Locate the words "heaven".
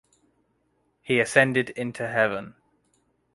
2.07-2.55